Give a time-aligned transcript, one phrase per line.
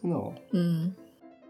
[0.00, 0.32] 真的哦。
[0.52, 0.94] 嗯。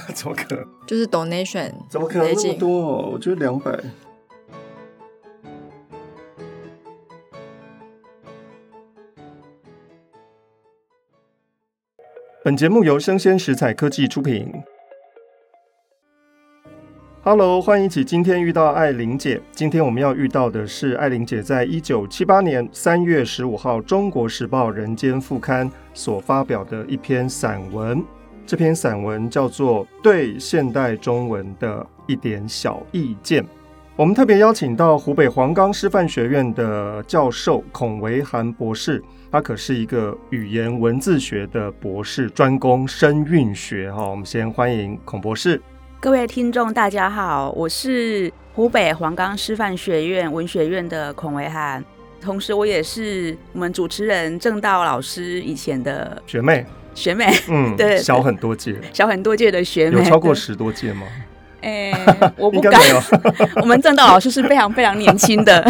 [0.14, 0.66] 怎么可能？
[0.86, 3.10] 就是 donation，怎么可能那么多？
[3.10, 3.78] 我觉得两百。
[12.42, 14.52] 本节目由生鲜食材科技出品。
[17.22, 19.40] Hello，欢迎一起今天遇到艾玲姐。
[19.52, 28.04] 今天我们要遇到的是艾玲姐在一九七八年三月十五号《中国时报》人间副刊所发表的一篇散文。
[28.46, 33.42] 这篇散文叫做《对现代中文的一点小意见》。
[33.96, 43.90] 我们特别邀请到湖北黄冈师范学院的教授孔维涵博士，他可是一个语言文字学的博士，专攻声韵学。
[43.90, 45.60] 哈，我们先欢迎孔博士。
[46.00, 51.82] 各位听众，大家好，我是湖北黄冈师范学院文学院的孔维涵，
[52.20, 56.66] 同时我也是我们主持人郑道老师以前的学妹。
[56.94, 61.06] 学妹，嗯， 对，小很多届，小很多届的学妹，有超过十多届吗？
[61.60, 62.80] 哎、 欸，我不敢。
[63.60, 65.62] 我们正道老师是非常非常年轻的，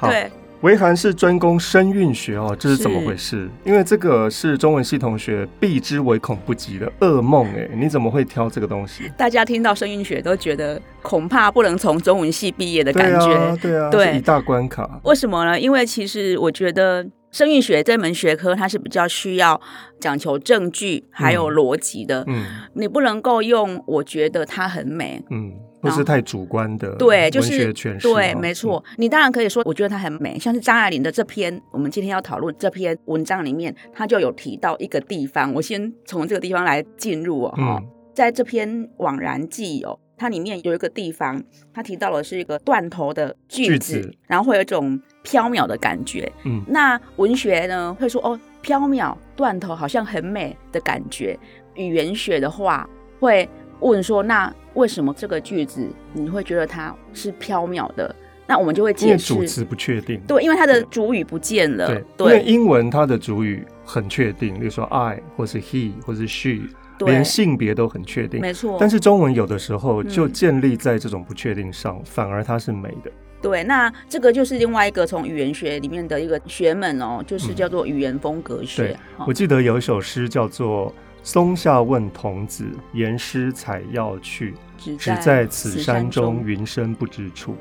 [0.00, 0.30] 对。
[0.62, 3.48] 维涵是专攻声韵学哦，这是怎么回事？
[3.64, 9.10] 因为这个是中文系同学避之唯恐不及的噩梦哎，你怎么会挑这个东西？
[9.16, 15.00] 大家听到声韵学都觉得恐怕不能从中文系毕业的感觉，对啊，对啊，对，一大关卡。
[15.04, 15.58] 为什么呢？
[15.58, 17.06] 因为其实我觉得。
[17.30, 19.60] 声韵学这门学科，它是比较需要
[20.00, 22.24] 讲求证据还有逻辑的。
[22.26, 26.96] 嗯，你不能够用我觉得它很美，嗯，不是太主观的。
[26.96, 27.72] 对，就是。
[28.00, 28.82] 对，没错。
[28.96, 35.52] 你当然可以说，我觉得它很美，像是张爱玲的这篇，我们今天要讨论这篇文章里面，它就有提到一个地方。
[35.54, 39.98] 我先从这个地方来进入哦，嗯，在这篇《惘然记》哦。
[40.16, 41.42] 它里面有一个地方，
[41.72, 46.30] 它提到的是一个断头的句子，句子然后会有一种飘渺的感觉。
[46.44, 51.38] 嗯，那文学呢会说哦，飘渺断头好像很美的感觉。
[51.74, 52.88] 语言学的话
[53.18, 53.48] 会
[53.80, 58.14] 问说，那为什么这个句子你会觉得它是飘渺的？
[58.46, 60.20] 那我们就会解释，主词不确定。
[60.26, 61.86] 对，因为它的主语不见了。
[61.86, 66.60] 对，对，因为英文它的主语很确定，比如说 I 或是 he 或是 she。
[67.06, 68.76] 连性别都很确定，没错。
[68.78, 73.10] 但是中文有的时候就建立在这种不确定上，嗯、反而它是美的。
[73.42, 78.82] 对，那这个就是另外一个从语言学里面的一个学门哦，就是叫做语言风格学。
[78.82, 78.96] 嗯、对，
[79.26, 87.56] 我记得有一首诗叫做“松下问童子，言师采药去，只在此山中，云深不知处。”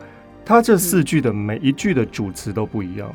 [0.46, 3.14] 他这四句的每一句的主词都不一样。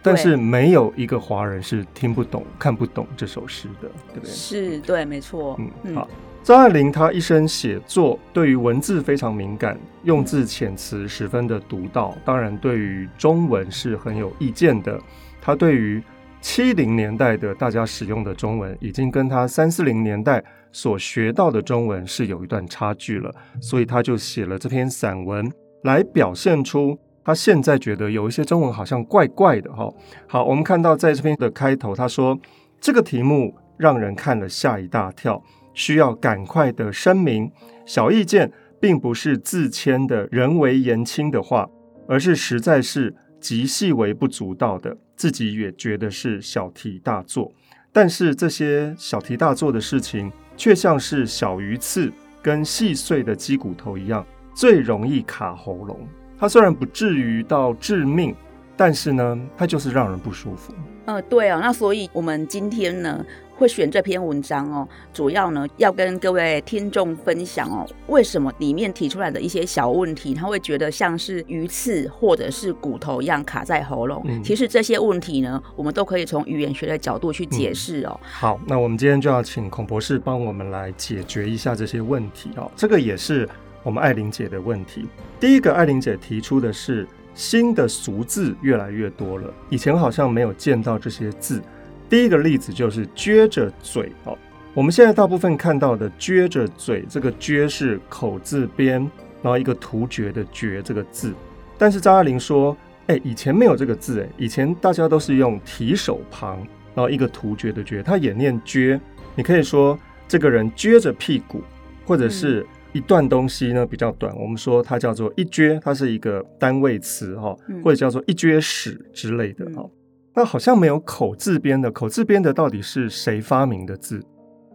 [0.00, 4.30] 但是没有一个华人是听不懂、看不懂这首诗的，对不对？
[4.30, 5.58] 是，对，没错。
[5.82, 6.08] 嗯，好。
[6.48, 12.16] 张爱玲她一生写作，对于文字非常敏感，用字遣词十分的独到。
[12.24, 14.98] 当然，对于中文是很有意见的。
[15.42, 16.02] 她对于
[16.40, 20.42] 七零年代的大家使用的中文，已经跟她三四零年代
[20.72, 23.30] 所学到的中文是有一段差距了，
[23.60, 25.52] 所以她就写了这篇散文
[25.82, 26.98] 来表现出。
[27.22, 29.86] 他现在觉得有一些中文好像怪怪的哈。
[30.26, 32.38] 好，我们看到在这篇的开头，他说
[32.80, 35.42] 这个题目让人看了吓一大跳，
[35.78, 37.48] 需要赶快的声明，
[37.86, 41.70] 小意见并不是自谦的人为言轻的话，
[42.08, 47.52] 而是实在是极细微不足道的，自己也觉得是小题大做。
[47.92, 56.00] 但是这些小题大做的事情，却像是小鱼刺跟细碎的鸡骨头一样，最容易卡喉咙。
[56.36, 58.34] 它虽然不至于到致命，
[58.76, 60.74] 但是呢，它就是让人不舒服。
[61.08, 63.24] 呃，对哦，那所以我们今天呢，
[63.56, 74.22] 会选这篇文章哦，主要呢要跟各位听众分享哦，为什么里面提出来的一些小问题，他会觉得像是鱼刺或者是骨头一样卡在喉咙。
[74.26, 78.28] 嗯、其实这些问题呢，我们都可以从语言学的角度去解释哦、嗯。
[78.30, 82.70] 好，那我们今天就要请孔博士帮我们来解决一下这些问题哦。
[82.76, 83.48] 这个也是
[83.82, 85.06] 我们艾玲姐的问题。
[85.40, 87.08] 第一个，艾玲姐提出的是
[87.38, 91.62] 新的俗字越来越多了，以前好像没有见到这些字。
[92.10, 94.36] 第一个例子就是撅着嘴哦，
[94.74, 99.00] 我们现在大部分看到的撅着嘴，这个撅是口字边，
[99.40, 101.32] 然后一个突厥的厥这个字。
[101.78, 102.76] 但是张爱玲说，
[103.06, 106.58] 哎，以前没有这个字，哎，以前大家都是用提手旁，
[106.92, 108.98] 然后一个突厥的厥，他也念撅。
[109.36, 109.96] 你可以说
[110.26, 111.62] 这个人撅着屁股，
[112.04, 112.66] 或者是
[112.98, 119.88] 一段东西呢比较短，我们说它叫做一撅，它是一个单位词哈，或者叫做一撅屎之类的哈。
[120.34, 124.20] 那好像没有口字边的，口字边的到底是谁发明的字？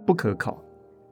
[0.06, 0.64] 不可考。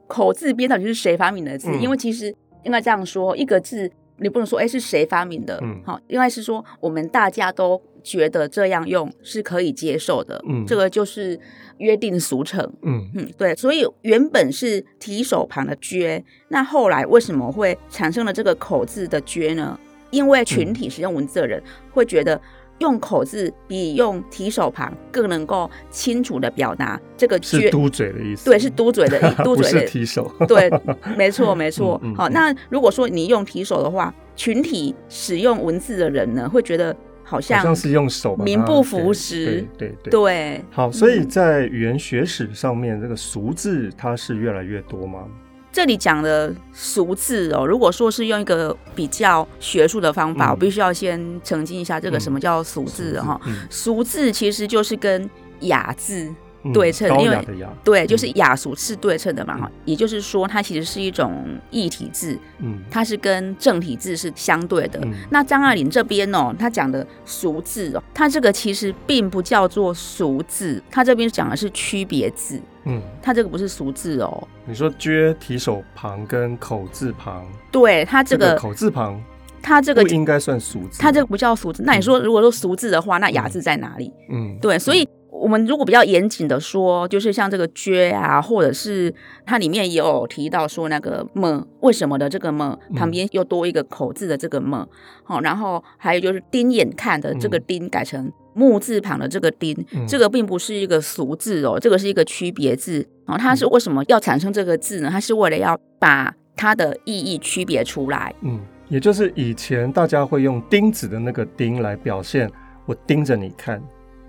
[0.08, 1.68] 口字边到底是谁发明的字？
[1.70, 11.38] 嗯、因为其实应该这样说，一个字你不能说哎是谁发明的，嗯，好，应该是说我们大家都觉得这样用是可以接受的，嗯，这个就是
[11.78, 19.78] 约定俗成，嗯嗯，对，所以原本是提手旁的撅，那后来为什么会产生了这个口字的撅呢？
[20.10, 22.40] 因为群体使用文字的人会觉得。
[22.78, 28.46] 用口字比用提手旁更能够清楚的表达这个是嘟嘴的意思。
[28.46, 29.86] 对，是嘟嘴的， 嘟嘴的。
[29.86, 30.28] 提手。
[30.48, 30.68] 对，
[31.16, 32.00] 没错，没错。
[32.02, 36.96] 嗯嗯、好，那如果说你用提手的话，群体使用文字的人呢，会觉得
[37.32, 39.66] 好像是用手，名不符实。
[39.78, 40.10] 对对对。
[40.10, 45.24] 对好，所以在语言学史上面，这个俗字它是越来越多吗？
[45.72, 53.40] 这里讲的俗字哦，如果说是用一个比较学术的方法，嗯、我必须要先澄清一下，这个什么叫俗字哈？
[53.70, 55.28] 俗字其实就是跟
[55.60, 56.28] 雅字
[56.72, 57.38] 对称，因为
[57.82, 59.70] 对，就是雅俗是对称的嘛哈。
[59.84, 65.00] 也就是说，它其实是一种异体字，嗯，它是跟正体字是相对的。
[65.30, 72.60] 那张爱玲这边哦，他讲的俗字哦，它这个其实并不叫做俗字，它这边讲的是区别字。
[72.84, 74.48] 嗯，它这个不是俗字哦。
[74.64, 79.22] 你说撅提手旁跟口字旁，对，它这个，这个口字旁，
[79.62, 81.00] 它这个不应该算俗字。
[81.00, 81.84] 它这个不叫俗字。
[81.84, 84.12] 那你说，如果说俗字的话，那雅字在哪里？
[84.30, 85.08] 嗯，对，所以
[85.42, 89.12] 我们如果比较严谨的说，就是像这个撅啊，或者是
[89.44, 94.86] 它里面也有提到说那个么，为什么的这个么旁边又多一个口字的这个么，
[95.24, 98.30] 好，然后还有就是盯眼看的这个盯改成。
[98.54, 102.96] 木字旁的这个盯，嗯、这个并不是一个俗字哦，这个是一个区别字。
[103.26, 105.08] 然后它是为什么要产生这个字呢？
[105.10, 108.34] 它是为了要把它的意义区别出来。
[108.42, 108.60] 嗯，
[108.90, 112.46] 也就是以前大家会用钉子的那个钉来表现，
[112.84, 113.82] 我盯着你看，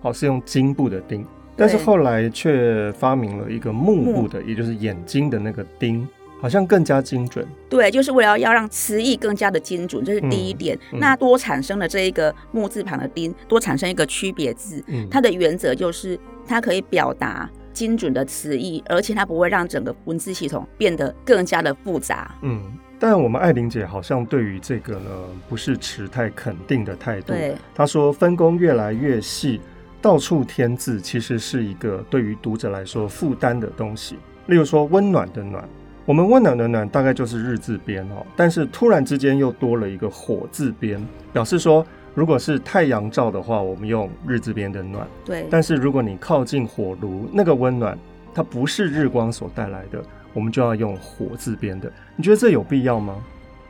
[0.04, 6.08] 好，是用金布的钉，但是后来却发明了一个木布的，也就是眼睛的那个钉。
[6.42, 10.78] 好像更加精准，对，就是为了要让词义更加的精准，这是第一点。
[10.92, 22.36] 嗯嗯、那多产生了这一个木字旁的丁，多产生一个区别字，嗯、它的原则就是它可以表达精准的词义，而且它不会让整个文字系统变得更加的复杂。
[22.42, 22.62] 嗯，
[23.00, 25.10] 但我们艾玲姐好像对于这个呢，
[25.48, 27.28] 不是持太肯定的态度。
[27.28, 29.62] 对，她说分工越来越细，
[30.04, 34.18] 到处添字，其实是一个对于读者来说负担的东西。
[34.48, 35.64] 例如说温暖的暖。
[36.06, 45.07] 我们温暖的暖大概就是日字边哦，但是突然之间又多了一个火字边，表示说如果是太阳照的话，我们用日字边的暖。
[45.24, 45.48] 对。
[45.50, 47.98] 但是如果你靠近火炉，那个温暖
[48.33, 51.90] 它不是日光所带来的，我们就要用火字边的。
[52.18, 53.16] 你觉得这有必要吗？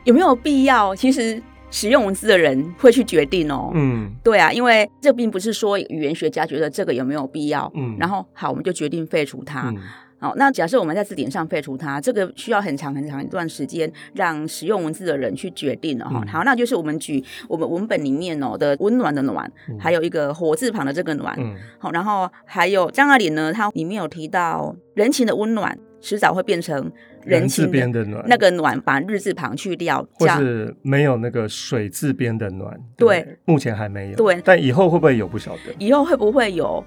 [0.02, 0.92] 有没有必要？
[0.96, 1.40] 其实
[1.74, 3.72] 使用文字的人会去决定哦。
[3.74, 9.70] 嗯，对啊，因为这并不是说语言学家觉得这个有没有必要，嗯，然后好，我们就决定废除它。
[9.70, 9.76] 嗯
[10.24, 16.22] 好，那假设我们在字典上废除它，这个需要很长很长一段时间，让使用文字的人去决定了哈。
[16.22, 21.36] 嗯、好，那就是我们举我们文本里面哦的温暖的暖，嗯、还有一个火字旁的这个暖。
[21.38, 26.90] 嗯、好，然后还有张爱玲呢，它里面有提到人情的温暖，迟早会变成
[27.22, 28.24] 人情边的暖。
[28.26, 32.74] 那个暖把日字旁去掉，或是没有那个水字边的暖。
[32.96, 34.16] 对，对，目前还没有。
[34.16, 35.74] 对，但以后会不会有不晓得？
[35.78, 36.82] 以后会不会有？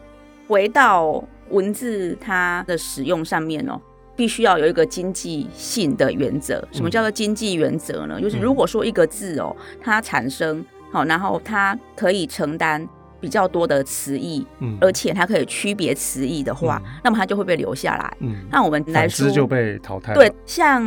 [0.47, 1.23] 回到。
[1.49, 3.79] 文字它的使用上面哦，
[4.15, 6.65] 必须要有一个经济性的原则。
[6.71, 8.15] 什么叫做经济原则呢？
[8.17, 12.87] 嗯、就是如果说一个字哦，它产生好，然后它可以承担
[13.19, 18.17] 比较多的词义，嗯，而且它可以区别词义的话，嗯、那么它就会被留下来。
[18.19, 20.13] 嗯，那我们来说就被淘汰。
[20.13, 20.83] 对，像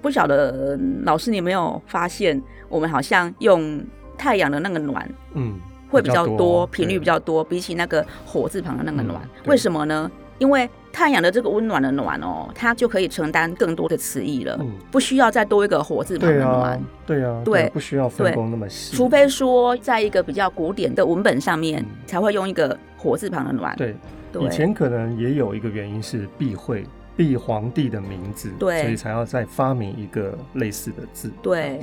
[0.00, 3.84] 不晓得老师你有没有发现，我们好像用
[4.16, 5.58] 太阳的那个暖，嗯，
[5.94, 10.10] 会比较多，频率比较多，比起那个火字旁的那个暖，嗯、为什么呢？
[10.38, 16.82] 因为太阳的这个温暖的暖哦，它就可以承担更多的词义了，嗯、不需要再多一个火字旁的暖。
[17.06, 18.96] 对啊，对，对，不需要分工那么细。
[18.96, 23.76] 除非说在一个比较古典的文本上面，嗯、才会用一个火字旁的暖。
[23.76, 23.94] 对，
[24.32, 26.84] 对，以前可能也有一个原因是避讳
[27.16, 31.30] 避皇帝的名字，对，所以才要再发明一个类似的字。
[31.40, 31.78] 对，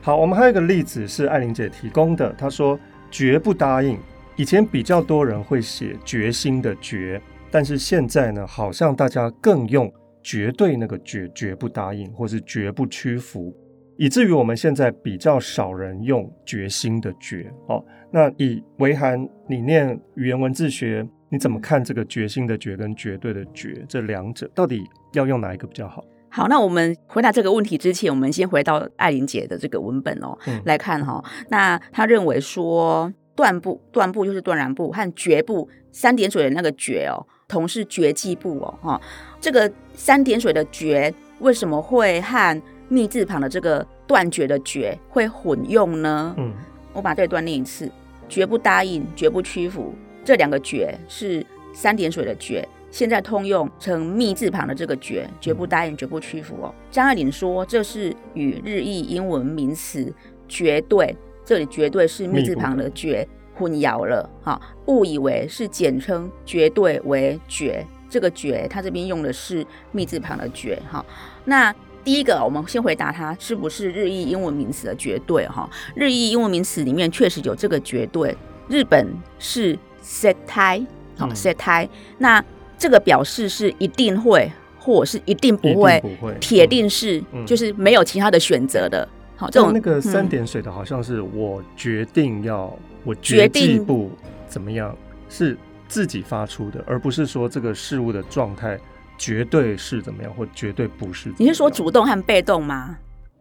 [0.00, 2.78] 好，我们还有一个例子是艾玲姐提供的，她说
[3.10, 3.98] 绝不答应。
[4.36, 7.20] 以前比较多人会写决心的决。
[7.52, 13.52] 但是现在呢，好像大家更用绝对那个绝，绝不答应，或是绝不屈服，
[13.96, 17.52] 以至于我们现在比较少人用决心的决。
[17.66, 26.04] 哦，那以维涵，你念语言文字学，你怎么看这个决心的决跟绝对的绝这两者，到底要用哪一个比较好？
[26.30, 31.24] 好，那我们回答这个问题之前，我们先回到艾琳姐的这个文本哦，嗯、来看哈、哦。
[31.48, 37.26] 那她认为说断部，断部就是断然部和绝部三点水的那个绝哦。
[37.48, 39.00] 同是绝迹部哦，哈，
[39.40, 46.32] 这个三点水的绝为什么会和密字旁的这个断绝的绝会混用呢？
[46.38, 46.52] 嗯，
[46.92, 47.90] 我把这段念一次：
[48.28, 49.92] 绝不答应，绝不屈服，
[50.24, 51.44] 这两个绝是
[51.74, 56.74] 三点水的绝，现在通用成密字旁的这个绝，绝不答应，绝不屈服哦。
[56.90, 60.12] 张爱玲说，这是与日译英文名词
[60.48, 63.26] 绝对，这里绝对是密字旁的绝。
[63.52, 71.04] 混淆了，哈，误以为是简称绝对为绝，这个绝，它这边用的是密字旁的绝，哈。
[71.44, 71.70] 那
[72.02, 75.68] 第一个，我们先回答它是不是日译英文名词的绝对，哈。
[75.94, 78.34] 日译英文名词里面确实有这个绝对，
[78.66, 79.06] 日本
[79.38, 80.86] 是 setai，
[81.18, 82.42] 好 setai，那
[82.80, 86.02] 这个表示是一定会，或者是一定不会，
[86.40, 89.08] 铁定是，嗯、就是没有其他的选择的。
[89.36, 92.76] 好，这种那个三点水的，好像是我决定要。
[93.02, 94.10] 我决定不
[94.46, 94.94] 怎么样，
[95.30, 95.56] 是
[95.88, 98.78] 自己发出的，而不是说这个事物的状态
[99.16, 101.32] 绝对是怎么样，或绝对不是。
[101.38, 102.98] 你是说主动和被动吗？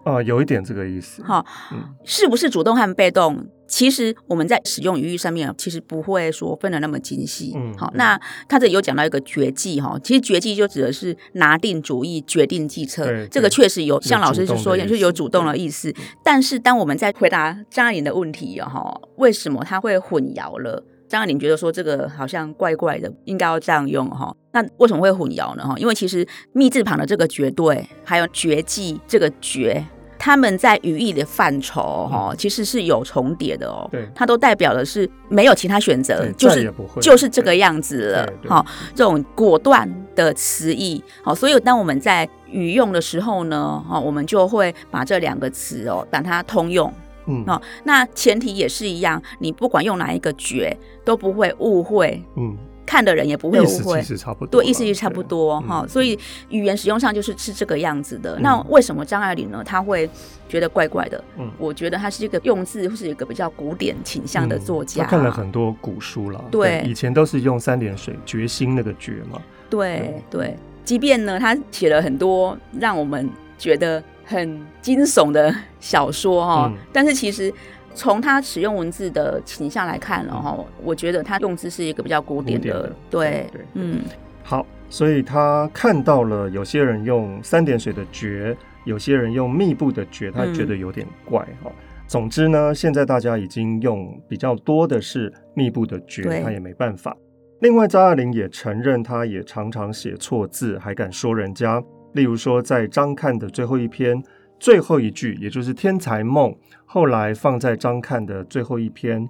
[0.09, 1.21] 啊、呃，有一点这个意思。
[1.23, 3.47] 好，嗯，是不是主动和被动？
[3.67, 7.53] 其实我们在使用语义上面，其实不会说分的那么精细。
[7.55, 13.27] 嗯，好，那他这里有讲到一个绝技哈，其实绝技就指的是拿定主意、决定计策。
[13.27, 15.93] 这个确实有，像老师是说，就有主动的意思。
[16.23, 20.83] 但是当我们在回答张爱玲的问题哈，为什么他会混淆了？
[21.07, 24.35] 张爱玲觉得说这个好像怪怪的，应该要这样用哈。
[24.51, 25.63] 那为什么会混淆呢？
[25.67, 29.85] 哈，因为其实密字旁的这个绝对，还有绝技这个决。
[30.19, 33.87] 他们在语义的范畴哈，其实是有重叠的哦。
[33.89, 36.71] 对，它都代表的是没有其他选择，就是
[37.01, 38.33] 就是这个样子了。
[38.47, 41.01] 好，这种果断的词义。
[41.23, 46.93] 好，所以当我们在语用的时候呢，哈，我们就会把这两个词哦，把它通用。
[47.25, 52.21] 嗯，好，那前提也是一样，你不管用哪一个绝，都不会误会。
[52.35, 52.57] 嗯。
[52.89, 56.17] 看的人也不会误会，其实差不多，对，意思是差不多哈，所以
[56.49, 58.35] 语言使用上就是是这个样子的。
[58.39, 59.63] 那为什么张爱玲呢？
[59.63, 60.09] 她会
[60.47, 61.23] 觉得怪怪的？
[61.37, 65.03] 嗯，我觉得她是一个用字或是一个比较古典倾向的作家。
[65.03, 69.39] 他看了很多古书了，对，以前都是用三点水决心那个决嘛。
[69.69, 73.29] 对对，即便呢，她写了很多让我们
[73.59, 77.53] 觉得很惊悚的小说哈，但是其实。
[77.95, 84.01] 从他使用文字的倾向来看了哈，我觉得他用字是一个比较古典的，对，对，嗯，
[84.43, 88.55] 好，所以他看到了有些人用三点水的绝，
[88.85, 91.65] 有些人用密布的绝，他觉得有点怪哈。
[91.65, 91.71] 嗯、
[92.07, 97.15] 总之呢，现在大家已经用比较多的是密布的绝，对他也没办法。
[97.59, 101.83] 另外，张爱玲也承认，他也常常写错字，还敢说人家。
[102.13, 104.23] 例如说，在张看的最后一篇。
[104.61, 106.51] 最后一句，也就是《天才梦》，
[106.91, 109.29] 后来放在张看的最后一篇。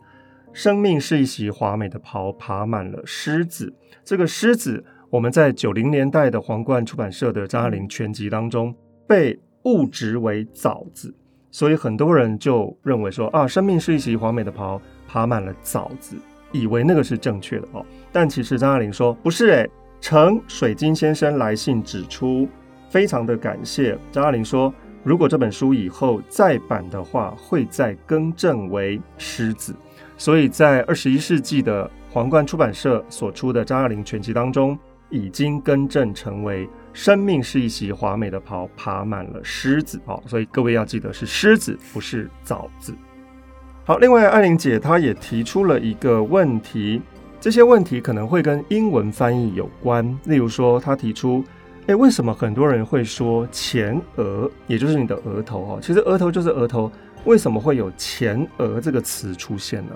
[0.54, 3.74] 生命是一袭华美的袍，爬满了虱子。
[4.06, 8.74] 这个虱子，我们在九零年代的皇冠出版社的张爱玲全集当中
[9.06, 11.14] 被误植为枣子，
[11.52, 16.16] 所以很多人就认为说啊，生命是一袭华美的袍，爬满了枣子，
[16.54, 17.86] 以为那个是正确的哦。
[18.10, 22.48] 但其实张爱玲说不是诶，承水晶先生来信指出，
[22.90, 23.98] 非常的感谢。
[24.14, 24.74] 张爱玲说。
[25.04, 29.74] 如果这本书以后再版的话，会再更正为狮子。
[30.18, 34.78] 所以在二十一世纪的皇冠出版社所出的张爱玲全集当中，
[35.10, 40.00] 已经更正成为“生命是一袭华美的袍，爬满了虱子”。
[40.06, 42.94] 好，所以各位要记得是狮子，不是枣子。
[43.86, 47.02] 好，另外艾琳姐她也提出了一个问题，
[47.40, 50.06] 这些问题可能会跟英文翻译有关。
[50.26, 51.44] 例如说，她提出，
[51.90, 55.80] 诶，为什么很多人会说前额，也就是你的额头哈？
[55.82, 56.92] 其实额头就是额头，
[57.26, 59.94] 为什么会有前额这个词出现呢？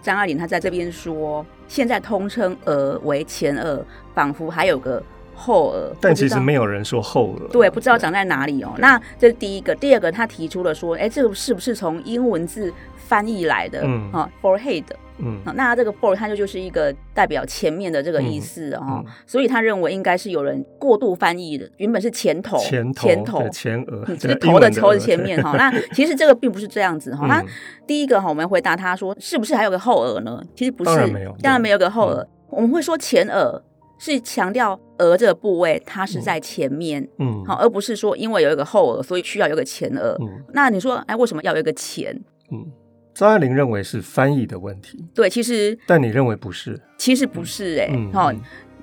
[0.00, 5.02] 张爱玲她在这边说，现在通称额为前额，仿佛还有个。
[5.36, 8.72] 后额，但其实没有人说后额，对，不知道长在哪里哦。
[8.78, 12.72] 那这是第一个，第二个，他提出了说，哎，这个是不是从英文字
[13.04, 13.82] 翻译来的？
[13.84, 14.84] 嗯啊，forehead，
[15.18, 19.04] 嗯，那这个 fore 它就就是一个代表前面的这个意思哦。
[19.26, 25.54] 所以他认为应该是有人过度翻译的，原本是前头，前头，前头，前额，就是头的头的前面哈。
[25.56, 27.26] 那其实这个并不是这样子哈。
[27.28, 27.44] 那
[27.86, 30.42] 第一个哈，我们回答他说，是不是还有个后额呢？
[30.56, 32.26] 其实不是，当然没有，当然没有个后额。
[32.48, 33.62] 我们会说前额。
[33.96, 40.16] 是强调额这个部位，它是在前面，嗯，好，而不是说因为有一个后额，所以需要有一个前额。
[40.20, 42.12] 嗯，那你说，哎，为什么要有一个前？
[42.50, 42.66] 嗯，
[43.14, 45.04] 张爱玲认为是翻译的问题。
[45.14, 46.80] 对，其实，但你认为不是？
[46.98, 48.32] 其实不是，哎，好，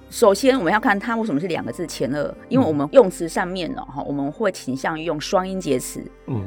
[0.09, 6.41] 首先我们要看它为什么是两个字前二，因为我们用词上面呢，哈，我们会倾向于用双音节词，嗯，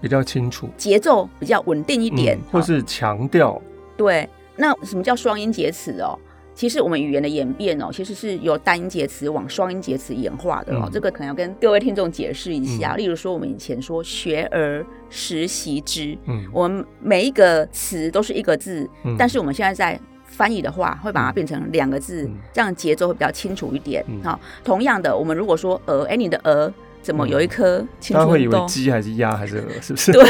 [0.00, 3.60] 比较清楚，节奏比较稳定一点，或是强调。
[3.96, 6.18] 对，那什么叫双音节词哦？
[6.54, 10.82] 其实我们语言的演变哦，其实是由单音节词往双音节词演化的哦。
[10.84, 12.94] 嗯、这个可能要跟各位听众解释一下。
[12.96, 24.04] 嗯、例如说，我们以前说“学而时习之”，嗯，我们每一个词都是一个字，嗯、但是我们现在在翻译的话，会把它变成两个字，嗯、这样节奏会比较清楚一点。
[24.22, 28.26] 好、嗯，同样的，我们如果说“鹅”，哎，你的“鹅”怎么有一颗青春痘？
[28.26, 29.80] 他会以为鸡还是鸭还是鹅？
[29.80, 30.12] 是不是？
[30.12, 30.22] 对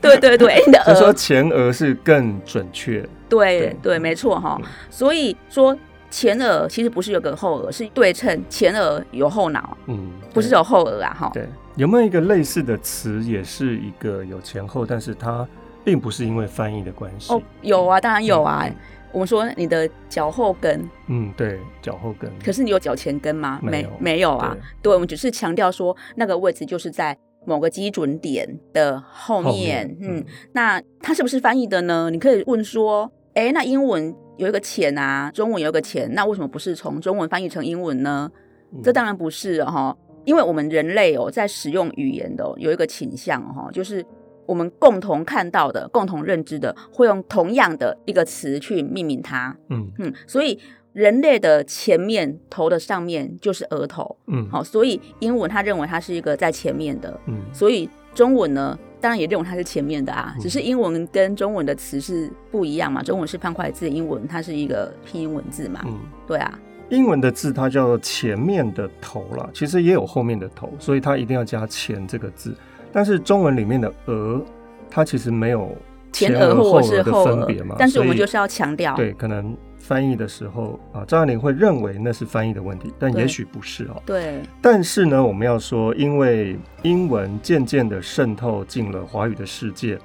[0.00, 0.94] 对对对对，哎，你 的鹅。
[0.96, 3.08] 说前额是更准确。
[3.28, 4.58] 对对，对，没错哈。
[4.60, 5.76] 嗯、所以说
[6.10, 11.30] 前额其实不是有个后额，是对称前额有后脑，嗯，不是有后额啊哈。
[11.34, 15.46] 对，有没有一个类似的词，也是一个有前后，但是它
[15.84, 17.34] 并不是因为翻译的关系？
[17.34, 18.64] 哦，有啊，当然有啊。
[18.66, 18.74] 嗯、
[19.12, 22.30] 我们说你的脚后跟，嗯，对，脚后跟。
[22.42, 23.60] 可是你有脚前跟吗？
[23.62, 24.56] 没有，没有啊。
[24.80, 27.14] 对，对，我们只是强调说那个位置就是在
[27.44, 29.52] 某个基准点的后面。
[29.52, 32.08] 后面嗯，嗯，那它是不是翻译的呢？
[32.10, 33.12] 你可以问说。
[33.38, 38.28] 哎，那英文有一个前啊，中文有一个前，那为什么不是从中文翻译成英文呢？
[38.72, 44.04] 嗯、这当然不是哈，因为我们人类哦，在使用语言的有一个倾向哈，就是
[44.44, 49.56] 我们共同看到的、共同认知的，会用同样的一个词去命名它。
[49.70, 50.58] 嗯嗯，所以
[50.92, 54.16] 人类的前面头的上面就是额头。
[54.26, 57.20] 嗯，好，所以英文他认为它是一个在前面的。
[57.26, 58.76] 嗯，所以中文呢？
[59.00, 63.02] 当然也认为它是前面的啊，只是英文跟中文的词是不一样嘛。
[63.02, 65.80] 中文是方块字，英文它是一个拼音文字嘛。
[65.86, 66.58] 嗯，对啊。
[66.90, 72.54] 英文的字它叫做前面的头啦，其实也有后面的头，所以它一定要加前这个字。
[72.92, 74.42] 但是中文里面的额，
[74.90, 75.76] 它其实没有
[76.12, 77.76] 前额或者是后额的分别嘛。
[77.78, 79.56] 但是我们就是要强调，对，可能。
[79.88, 84.02] 翻译的时候啊，张爱玲会认为那是翻译的问题，但也许不是哦。
[84.04, 84.42] 对。
[84.60, 89.98] 但是呢，我们要说，因为英文渐渐的渗透进了华语的世界，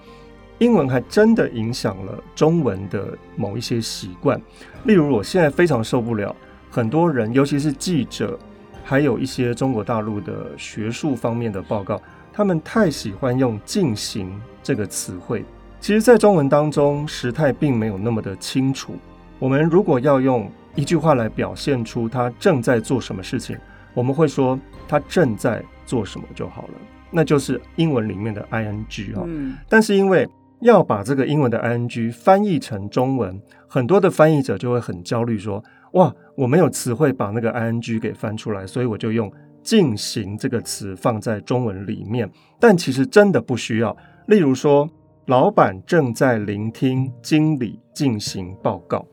[0.59, 4.41] 英文还真的影响了中文的某一些习惯。
[4.85, 6.33] 例如，我现在非常受不了
[6.71, 8.39] 很多人，尤其是记者，
[8.85, 15.43] 还有一些中国大陆的学术方面的报告，他们太喜欢用“进行”这个词汇。
[15.81, 18.95] 其实，在中文当中，时态并没有那么的清楚。
[19.43, 23.57] 我们如果要用一句话来表现出他正在做什么事情，
[23.93, 26.75] 我们会说他正在做什么就好了，
[27.11, 29.25] 那就是英文里面的 ing 哦。
[29.27, 29.57] 嗯。
[29.67, 30.25] 但是因为
[30.61, 39.29] 要把这个英文的 ing 翻译成中文，很多的翻译者就会很焦虑，说：哇，我没有词汇把那个 ing 给翻出来，所以我就用
[39.61, 42.31] 进行这个词放在中文里面。
[42.61, 43.93] 但其实真的不需要。
[44.27, 44.89] 例如说，
[45.25, 49.05] 老板正在聆听经理进行报告。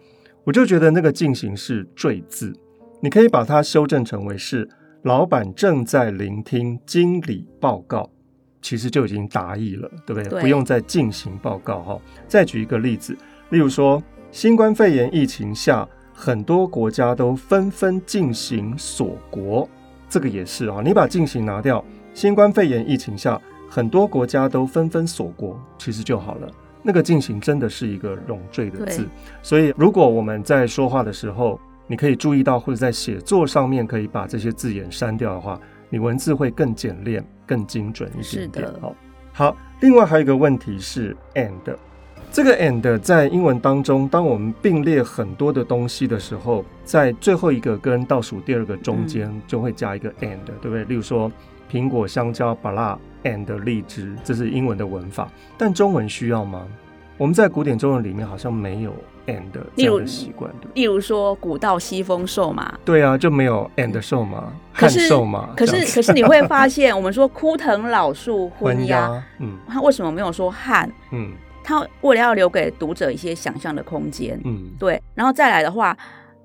[0.45, 2.53] 我就觉得那个进行是赘字，
[3.01, 4.69] 你可以把它修正成为是
[5.03, 8.09] 老板正在聆听经理报告，
[8.63, 10.29] 其实就已经达意了，对不对？
[10.29, 12.01] 对，不用再进行报告哈。
[12.27, 13.17] 再举一个例子，
[13.51, 19.69] 例如说新冠肺炎疫情下，很多国家都纷纷进行锁国，
[20.09, 20.81] 这个也是啊。
[20.85, 26.49] 你把进行拿掉，新冠肺炎疫情下，很多国家都纷纷锁国，其实就好了。
[26.83, 29.07] 那个进行真的是一个冗赘的字，
[29.43, 38.67] 所以如果我们在说话的时候，你可以注意到，或者在写作上面可以把这些字眼删掉的话，你文字会更简练、更精准一点点。
[38.81, 38.95] 好的，
[39.33, 39.57] 好。
[39.81, 41.53] 另外还有一个问题是 and，
[42.31, 50.85] 这个 and 在英文当中，当我们并列很多的东西的时候，在最后一个跟倒数第二个中间就会加一个 and，、嗯、对不对？
[50.85, 51.33] 例如说
[51.71, 52.99] 苹果、香蕉、芭乐。
[53.23, 56.67] and 荔枝，这是英文的文法，但中文需要吗？
[57.19, 58.93] 我们在古典中文里面好像没有
[59.27, 59.43] and
[59.77, 60.71] 这样的习惯，对。
[60.73, 65.55] 例如说古道西风瘦马，对啊，就没有 and 瘦马，汉瘦马。
[65.55, 70.91] 可是可是你会发现， 我们说枯藤老树昏鸦，嗯，他为什么没有说汉？
[71.13, 74.99] 嗯，他为了要留给读者一些想象的空间，嗯，对。
[75.15, 75.95] 然后再来的话，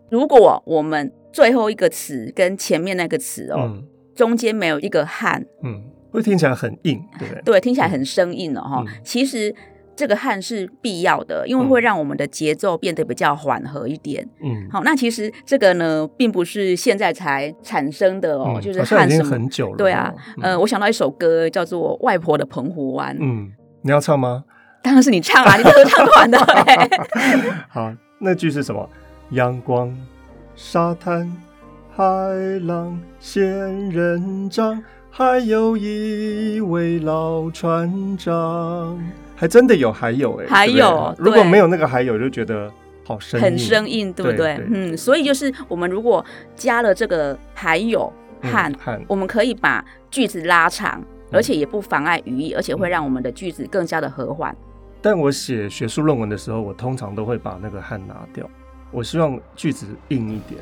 [0.09, 3.83] 如果我们最后一个词跟前面那个词哦，嗯、
[4.15, 7.41] 中间没有一个汉，嗯，会听起来很硬，对不对？
[7.43, 8.83] 对，听起来很生硬了哈。
[8.87, 9.53] 嗯、其实
[9.95, 14.27] 这个汉是必要的，因为会让我们的节奏变得比较缓和一点。
[14.41, 19.77] 嗯，好，那其实这个呢，并不是现在才产生的哦，嗯、就是汉什么很久了。
[19.77, 23.13] 对啊，嗯、呃，我想到一首歌叫做《外婆的澎湖湾》。
[23.21, 23.51] 嗯，
[23.81, 24.45] 你要唱吗？
[24.81, 26.37] 当然是你唱啊，你是合唱团的。
[27.67, 28.89] 好，那句是什么？
[29.31, 29.93] 阳光。
[30.55, 31.29] 沙滩、
[31.97, 32.03] 海
[32.65, 39.01] 浪、仙人掌，还有一位老船长，
[39.33, 42.69] 还真的有，还有哎、欸，还有，对对，如果没有那个还有，就觉得
[43.05, 44.57] 好生硬，很生硬，对不对？
[44.57, 49.81] 对对，嗯，所以就是我们如果加了这个还有和，嗯、我们可以把
[50.11, 54.53] 句子拉长，而且也不妨碍语义，而且会让我们的句子更加的和缓。
[55.01, 58.45] 但我写学术论文的时候，我通常都会把那个和拿掉。
[58.91, 60.59] 我希望句子硬一点。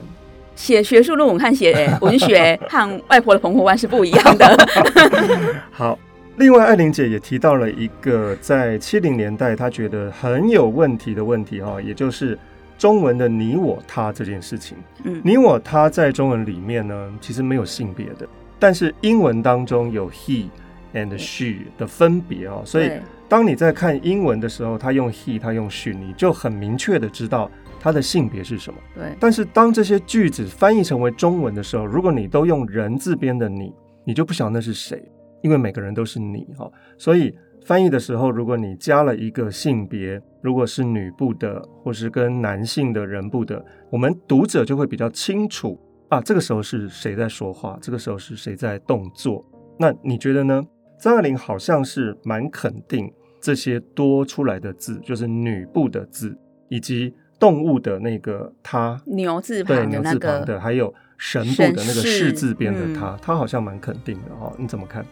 [0.55, 4.67] 写学术论文和写文学 和外婆的澎湖湾是不一样的。
[5.71, 5.97] 好，
[6.37, 12.37] 另外艾琳姐也提到了一个在七零年代她觉得很有问题的问题哈，也就是
[12.77, 14.77] 中文的你我他这件事情。
[15.03, 18.27] 嗯，你我他在中文里面呢，其实没有性别的，
[18.59, 20.45] 但是英文当中有 he
[20.93, 22.91] and she 的分别哦，所以
[23.27, 27.49] 当你在看英文的时候，他用 he，他用 she，你就很明确的知道。
[27.83, 28.79] 它的性别是什么？
[28.95, 29.13] 对。
[29.19, 33.73] 但是当这些句子翻译成为中文的时候，如果你都用人字边的你，
[34.05, 35.03] 你就不晓得那是谁，
[35.41, 36.71] 因为每个人都是你哈。
[36.97, 49.45] 所以翻译的时候，如果你加了一个性别，如果是女部的，或是跟男性的人部的，我们读者就会比较清楚啊，这个时候是谁在说话，这个时候是谁在动作。
[49.77, 50.63] 那你觉得呢？
[51.01, 56.33] 张爱玲好像是蛮肯定这些多出来的字，就是女部的字，
[56.69, 57.13] 以及。
[57.43, 64.53] 动物的那个它，牛字旁的那个，对，还有神部的那个士字边的它，他、嗯、好像蛮肯定的哦。
[64.57, 65.05] 你怎么看？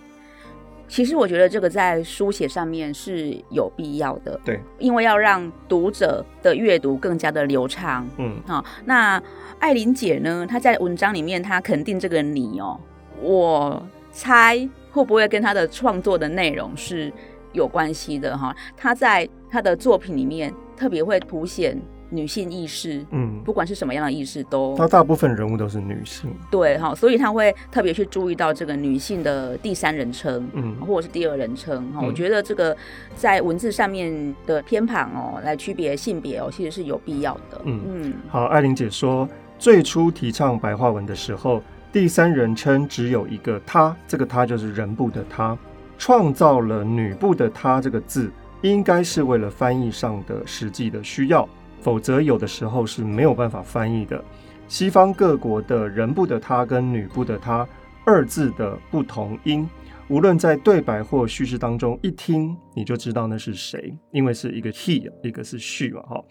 [0.88, 8.08] 其实我觉得这个在书写上面是有必要的，对，因为要让读者的阅读更加的流畅。
[8.18, 9.22] 嗯，好，那
[9.60, 10.48] 艾琳姐呢？
[10.48, 12.80] 她在文章里面她肯定这个你哦，
[13.22, 14.58] 我猜
[14.90, 17.12] 会不会跟她的创作的内容是
[17.52, 18.56] 有关系的哈？
[18.78, 21.78] 她在她的作品里面特别会凸显。
[22.12, 32.02] 女性意识，嗯，不管是什么样的意识，都那大部分人物都是女性，对哈，所以他会特别去注意到这个女性的第三人称，嗯，或者是第二人称哈。
[32.02, 32.76] 嗯、我觉得这个
[33.16, 37.62] 在文字上面的偏旁哦，来区别性别哦，其实是有必要的。
[37.64, 45.58] 嗯嗯，好，艾琳姐说，最初提倡白话文的时候，第三人称只有一个他，这个他就是人部的他，
[45.98, 51.48] 创造了女部的她这个字，应该是为了翻译上的实际的需要。
[51.82, 54.24] 否则，有的时候是没有办法翻译的。
[54.68, 57.68] 西方各国的人部的他跟女部的他
[58.06, 59.68] 二字的不同音，
[60.08, 66.02] 无论在对白或叙事当中，一听你就知道那是谁，因为是一个 he，一个是 she 嘛。
[66.04, 66.24] 哈，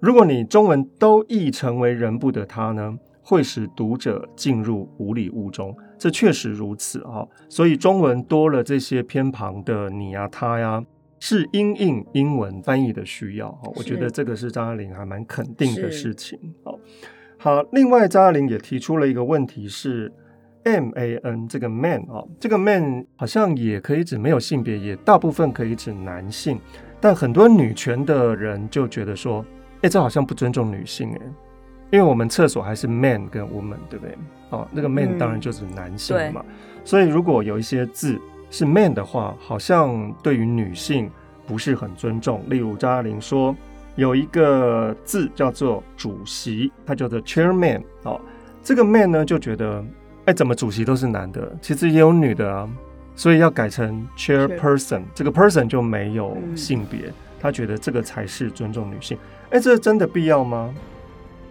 [0.00, 5.74] 如果你中文都译成为人部的他呢，会使读者进入无里雾中。
[5.98, 7.26] 这确实如此啊。
[7.48, 10.84] 所以中文多了这些偏旁的你呀、他呀。
[11.22, 16.38] 是因应英文翻译的需要，哈我觉得这个是张爱玲还蛮肯定的事情。
[16.64, 16.80] 好，
[17.36, 20.10] 好，另外张爱玲也提出了一个问题是
[20.64, 26.58] ，M A N 这个 man 啊，这个 man 好像也可以指没有性别，也大部分可以指男性，
[26.98, 29.44] 但很多女权的人就觉得说，
[29.82, 31.20] 哎，这好像不尊重女性哎，
[31.90, 34.16] 因为我们厕所还是 man 跟 woman 对不对？
[34.48, 38.18] 哦，那个 man 当然就是男性嘛，嗯、所以如果有一些字。
[38.50, 41.08] 是 man 的话，好像对于女性
[41.46, 42.42] 不是很尊重。
[42.48, 43.54] 例如张爱玲说
[43.94, 48.20] 有一个字叫做主席，它叫做 chairman 哦，
[48.62, 49.84] 这个 man 呢就觉得，
[50.24, 51.56] 哎，怎么主席都是男的？
[51.62, 52.68] 其实也有女的啊，
[53.14, 59.16] 所以要改成 chairperson，这个 person 就没有性别，嗯、他觉得这个才是尊重女性。
[59.50, 60.74] 哎，这真的必要吗？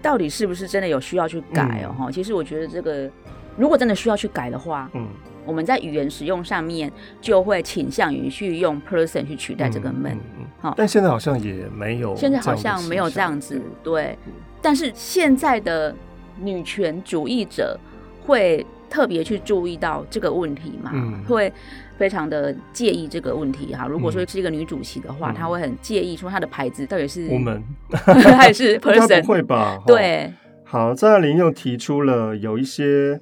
[0.01, 1.95] 到底是不是真的有需要去改哦？
[1.97, 3.09] 哈、嗯，其实我觉得这个
[3.57, 5.07] 如果真的需要去改的话，嗯。
[5.49, 10.15] 我们在语言使用上面就会倾向于去用 person 去取代这个 man，
[10.59, 14.15] 好，但现在好像也没有，现在好像没有这样子，对。
[14.61, 15.95] 但是现在的
[16.39, 17.79] 女权主义者
[18.23, 21.51] 会特别去注意到这个问题嘛，嗯、会
[21.97, 23.87] 非常的介意这个问题哈。
[23.87, 27.63] 如果说是一个女主席的话，她、嗯、会很介意说她的牌子到底是 woman
[28.37, 29.21] 还是 person？
[29.23, 29.81] 不会吧？
[29.87, 30.31] 对。
[30.63, 33.19] 好，张爱玲又提出了有一些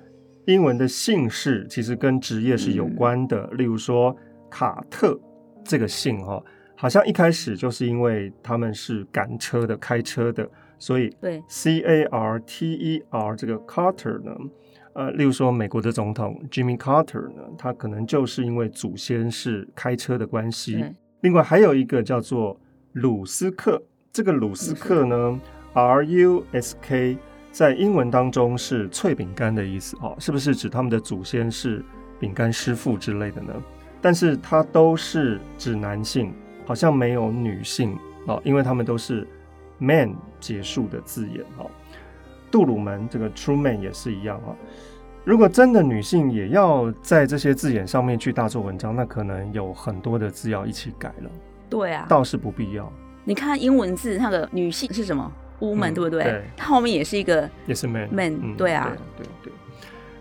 [0.48, 4.16] 英文的姓氏其实跟职业是有关的，嗯、例如说
[4.50, 5.20] 卡特
[5.62, 6.42] 这个姓哈，
[6.74, 14.32] 好像一开始就是因为他们是赶车的、开车的，所以对 C A R T E R 这个 Carter 呢，
[14.94, 20.82] 呃，例如说美国的总统 Jimmy Carter 呢，他可能就是因为祖先是开车的关系。
[21.20, 22.58] 另外还有一个叫做
[22.94, 23.84] 鲁斯克，
[24.14, 25.42] 这个鲁斯克呢
[25.74, 27.18] ，R U S K。
[27.52, 31.84] 在英文当中是脆饼干的意思哦，是不是指他们的祖先是
[32.20, 33.54] 饼干师傅之类的呢？
[34.02, 36.32] 但是它都是指男性，
[36.66, 39.28] 好像没有女性哦，因为他们都是
[39.80, 41.70] man 结束的字眼哦。
[42.52, 44.56] 杜鲁门这个 true man 也是一样啊。
[45.26, 51.30] 如果真的女性也要在这些字眼上面去大做文章，那可能有很多的字要一起改了。
[51.70, 52.90] 对啊，倒是不必要。
[53.26, 56.24] 你看英文字，那个女性是什么？woman、嗯、对不对？
[56.24, 59.54] 对，它后面也是一个，也是 man man、嗯、对啊，对对对。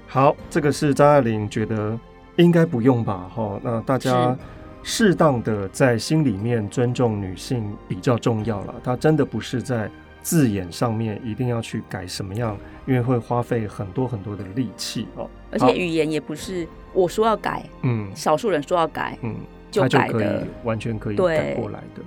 [0.06, 1.98] 好，这个是张爱玲觉得
[2.36, 3.30] 应该不用吧？
[3.34, 4.36] 哈，那大家
[4.82, 8.74] 适当的在心里面尊重女性比较重要了。
[8.82, 9.90] 她真的不是在
[10.22, 15.28] 字眼上面一定要去改什么样，因为会花费很多很多的力气哦。
[15.50, 19.34] 而且语言也不是我说要改，嗯，少数人说要改，嗯，
[19.70, 20.26] 就改的，可以
[20.64, 22.02] 完全可以改过来的。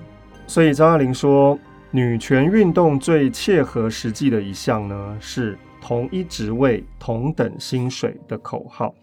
[0.47, 1.59] 所以张爱玲说。
[1.91, 8.93] 女权运动最切合实际的一项呢，是同一职位同等薪水的口号。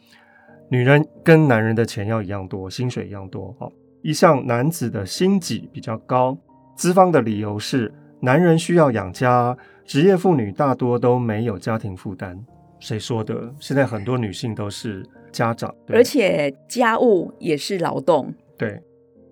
[0.68, 3.52] 女人跟男人的钱要一样多，薪水一样多。
[3.58, 3.72] 哦，
[4.02, 6.38] 一项男子的薪级比较高，
[6.76, 12.38] 资方的理由是男人需要养家，职业妇女大多都没有家庭负担。
[12.78, 13.52] 谁说的？
[13.58, 18.32] 现在很多女性都是家长，而且家务也是劳动。
[18.56, 18.80] 对。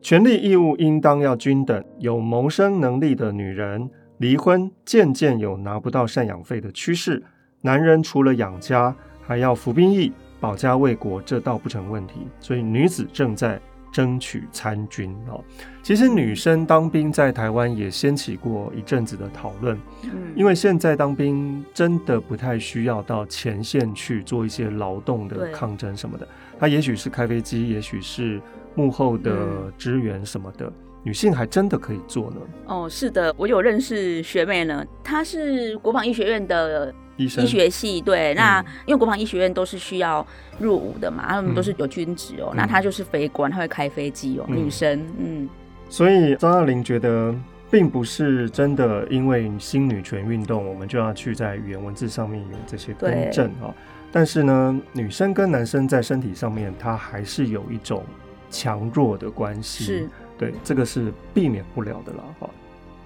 [0.05, 1.83] 权利义务应当要均等。
[1.99, 3.89] 有谋生能力的女人
[4.19, 7.23] 离婚，渐渐有拿不到赡养费的趋势。
[7.63, 12.17] 男人除了养家，还要服兵役、保家卫国，这倒不成问题。
[12.39, 13.59] 所以女子正在
[13.91, 15.43] 争取参军哦。
[15.83, 19.75] 其实女生当兵在台湾也掀起过一阵子的讨论。
[20.03, 26.29] 嗯，因为现在当兵真的不太需要到前线去做一些劳动的抗争什么的。
[26.61, 28.39] 他也许是开飞机，也许是。
[28.75, 29.33] 幕后的
[29.79, 30.73] 支援什么的，嗯，
[31.05, 32.37] 女性还真的可以做呢。
[32.67, 38.01] 哦，是的，我有认识学妹呢，她是国防医学院的医学系。
[38.01, 40.27] 对，那、嗯、因为国防医学院都是需要
[40.59, 42.49] 入伍的嘛，他们都是有军职哦。
[42.53, 45.01] 嗯、那她就是飞官，她会开飞机哦，嗯、女生。
[45.19, 45.49] 嗯，
[45.89, 47.33] 所以张爱玲觉得，
[47.71, 53.73] 并不是真的因为新女权运动，我们就要去在语言文字上面有这些更正啊。
[54.11, 58.03] 但是呢，女生跟男生在身体上面，她还是有一种。
[58.51, 62.51] 强弱的关系是对，这个是避免不了的了哈。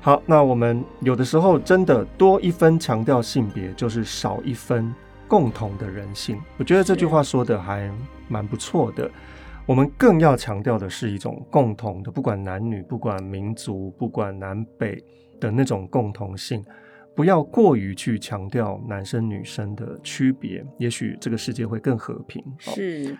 [0.00, 4.94] 好，那我们有的时候真的多一分强调性别，就是少一分
[5.26, 6.40] 共同的人性。
[6.56, 7.90] 我觉得这句话说的还
[8.28, 9.10] 蛮不错的。
[9.66, 15.04] 我们更要强调的是一种共同的，不管男女，不管民族，不管南北
[15.38, 16.64] 的那种共同性，
[17.14, 22.42] 不要过于去强调男生女生的区别，也许这个世界会更和平。
[22.56, 23.14] 是。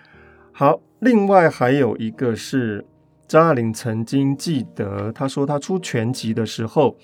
[0.58, 2.84] 好，另外还有一个是
[3.28, 6.96] 张爱玲曾经记得，她说她出全集的时候，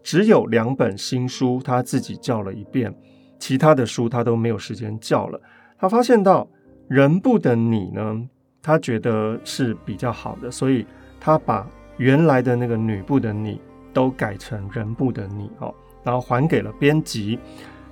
[0.00, 2.94] 只有两本新书，她自己叫了一遍，
[3.40, 5.40] 其他的书她都没有时间叫了。
[5.76, 6.48] 她发现到
[6.86, 8.28] 人部的你呢，
[8.62, 10.86] 她觉得是比较好的，所以
[11.18, 13.60] 她把原来的那个女部的你
[13.92, 17.40] 都改成人部的你哦，然后还给了编辑，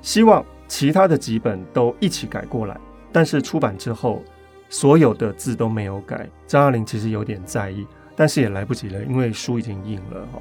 [0.00, 2.78] 希望其他的几本都一起改过来。
[3.10, 4.22] 但是出版之后。
[4.68, 10.40] 所有的字都没有改，张爱玲其实有点在意，但是也来不及了，因为书已经印了哈。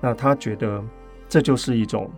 [0.00, 0.82] 那她觉得
[1.28, 2.10] 这就是一种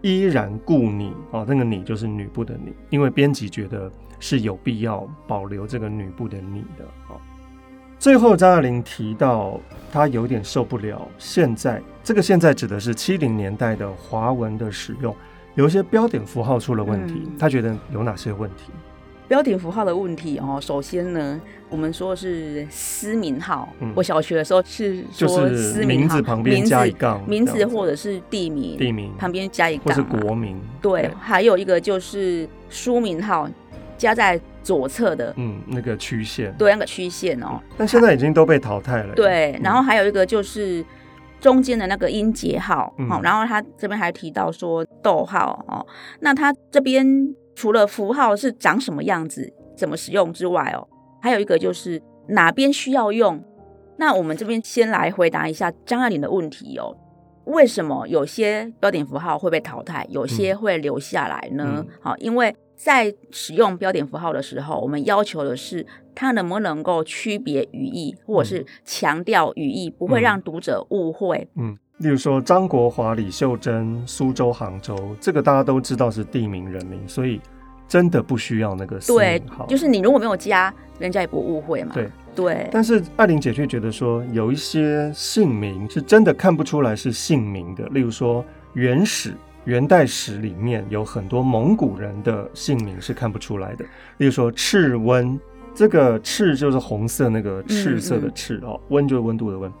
[0.00, 6.84] 依然故你哦，那个你就是女部的你，因为编辑觉得是有必要保留这个女部的你的。
[7.98, 9.58] 最后张爱玲提到，
[9.90, 15.16] 她有点受不了现在这个现在指的是七零年代的华文的使用，
[15.54, 18.70] 有一些标点符号出了问题，她觉得有哪些问题？
[19.28, 23.68] 标点符号的问题哦，首先呢，我们说是私名号。
[23.80, 30.60] 嗯、我小学的时候是说私名字旁边加一杠，名字或者是地名，地名旁边加一杠，或是国名。
[30.80, 33.48] 对，对还有一个就是书名号
[33.98, 37.60] 加在左侧的，嗯，那个曲线，对，那个曲线哦。
[37.76, 39.14] 但现在已经都被淘汰了。
[39.14, 40.84] 对，嗯、然后还有一个就是
[41.40, 45.84] 中间的那个音节号，好、嗯，然后他这边还提到说逗号哦，
[46.20, 47.34] 那他这边。
[47.56, 50.86] 除了符号是长什么样子、怎么使用之外哦，
[51.20, 53.42] 还有一个就是哪边需要用。
[53.96, 56.96] 那我们这边先来回答一下张爱玲的问题哦。
[57.46, 61.84] 为什么有些标点符号会被淘汰，有些会留下来呢？
[62.00, 71.48] 好、嗯，因为在使用标点符号的时候，我们要求的是它能不能够区别语义，或者是强调语义，不会让读者误会。
[71.54, 77.40] 嗯，嗯，例如说张国华、李秀珍、苏州、杭州，这个大家都知道是地名人名，所以
[77.88, 78.98] 真的不需要那个。
[79.00, 81.92] 对，就是你如果没有加，人家也不误会嘛。
[81.94, 82.10] 对。
[82.34, 87.86] 对，但是艾琳姐却觉得说，有一些姓名是真的看不出来是姓名的。
[87.86, 89.32] 例如说，元史、
[89.64, 93.86] 元代史里面有很多蒙古人的姓名是看不出来的。
[94.18, 95.40] 例如说，赤温，
[95.74, 99.72] 这个赤就是红色那个赤色的赤哦，温、就是温度的温。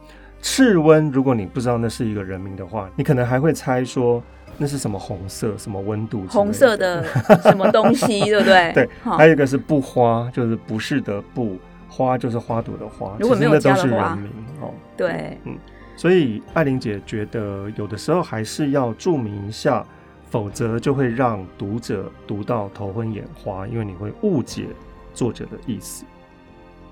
[0.48, 4.22] 赤温，如果你不知道那是一个人名的话，你可能还会猜说
[4.56, 7.02] 那是什么红色、什么温度、红色的
[7.42, 8.72] 什么东西，对不对？
[8.72, 11.58] 对，还有一个是不花，就是不是的不。
[11.88, 14.30] 花就是花朵的花，如果没有加的话，其实那都是人名
[14.60, 14.74] 哦。
[14.96, 15.56] 对，嗯，
[15.96, 19.84] 所以艾琳姐觉得有的时候还是要注明一下，
[20.28, 24.66] 否则就会让读者读到头昏眼花，因为你会误解
[25.14, 26.04] 作者的意思。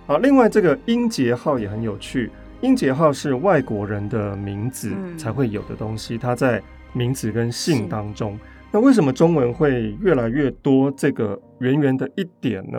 [0.07, 2.31] 好，另外这个音节号也很有趣，
[2.65, 6.63] 音节号是外国人的名字才会有的东西，它在
[6.95, 8.39] 名字跟姓当中。
[8.73, 12.79] 那为什么中文会越来越多这个圆圆的一点呢？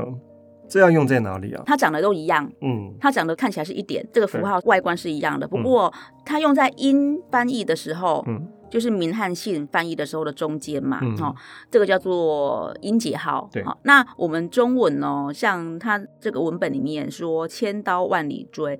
[0.67, 1.61] 这要用在哪里啊？
[1.67, 5.47] 它长得都一样，嗯，它长得看起来是一点，这个符号外观是一样的。
[5.47, 5.93] 不过
[6.25, 11.35] 它用在音翻译的时候，嗯，就是名和姓翻译的时候的中间嘛，嗯，哦，
[11.69, 13.47] 这个叫做音节号。
[13.53, 18.79] 对，好，那我们中文哦，像它这个文本里面说“千刀万里追”，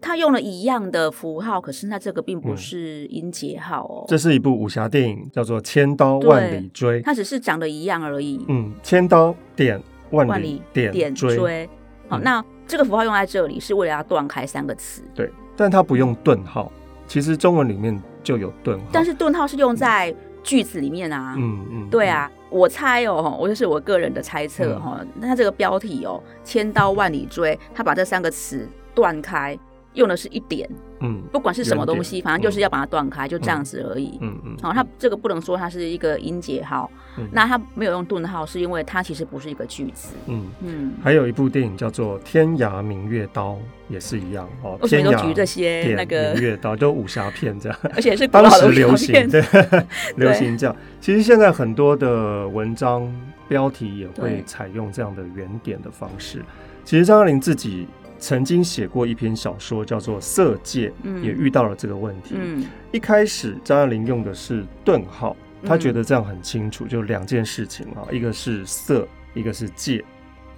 [0.00, 4.04] 它用了一样的符号，可是那这个并不是音节号哦。
[4.08, 8.44] 这是一部武侠电影，叫做《千刀万里追》，它只是长得一样而已。
[8.48, 9.82] 嗯，千刀点。
[10.12, 11.68] 万里点追，
[12.08, 16.70] 好，那这个符号用在这里是为了要断开三个词，对，但它不用顿号，
[17.08, 29.58] 其实中文里面就有顿号，但是顿号是用在句子里面啊，嗯嗯，对啊，我猜哦，我就是我个人的猜测哈，那它这个标题哦，千刀万里追，它把这三个词断开。
[29.96, 30.68] 用的是一点，
[31.00, 34.56] 嗯，不管是什么东西，反正就是要把它断开，就这样子而已，嗯嗯。
[34.62, 36.90] 好，它这个不能说它是一个音节号，
[37.32, 40.94] 那它没有用顿号，是因为它其实不是一个句子，嗯嗯。
[41.02, 43.52] 还有一部电影叫做《天涯明月刀》，
[43.88, 44.78] 也是一样哦。
[44.82, 49.42] 天涯举这些那个明月刀，就武侠片这样，而且是 当时流行，对，
[50.16, 50.76] 流行这样。
[51.00, 53.10] 其实现在很多的文章
[53.48, 56.44] 标题也会采用这样的原点的方式。
[56.84, 57.88] 其实张爱玲自己。
[58.26, 62.34] 曾经写过一篇小说，叫做《色戒》，嗯，也遇到了这个问题。
[62.36, 70.04] 嗯，一开始张爱玲用的是顿号，她觉得这样很清楚，就两件事情啊，一个是色，一个是戒。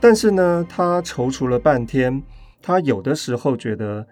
[0.00, 2.22] 但是呢，她踌躇了半天，
[2.62, 4.06] 她有的时候觉得，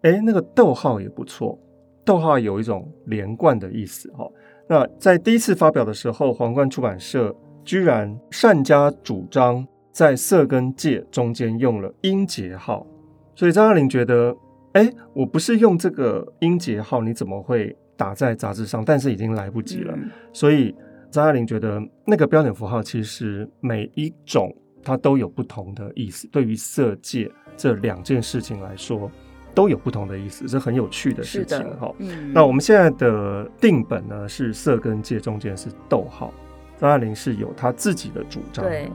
[0.00, 1.58] 哎，那个逗号也不错，
[2.06, 4.26] 逗号有一种连贯的意思哈。
[4.66, 12.86] 那在第一次发表的时候，皇冠出版社居然擅加主张，在色跟戒中间用了音节号。
[13.34, 14.34] 所以张爱玲觉得，
[14.72, 18.84] 哎，我不是用这个音节号，你怎么会打在杂志上？
[18.84, 19.94] 但是已经来不及了。
[19.96, 20.74] 嗯、所以
[21.10, 26.28] 张爱玲觉得，那个标点符号其实每一种它都有不同的意思。
[26.28, 29.10] 对于色戒这两件事情来说，
[29.54, 31.94] 都有不同的意思，是很有趣的事情哈。
[31.98, 36.32] 嗯、那我们现在的定本呢，是色跟戒中间是逗号。
[36.78, 38.64] 张爱玲是有她自己的主张。
[38.64, 38.90] 对。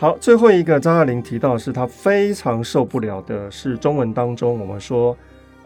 [0.00, 5.14] 好，最后一个张爱玲提到的是她非常受不了的是中文当中我们说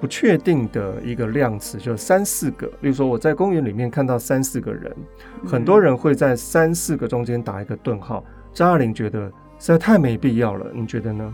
[0.01, 2.67] 不确定的一个量词，就三四个。
[2.81, 4.93] 例如说我在公园里面看到三四个人，
[5.41, 8.25] 嗯、很多人会在三四个中间打一个顿号。
[8.53, 11.33] 张爱玲觉得实在太没必要了，你觉得呢？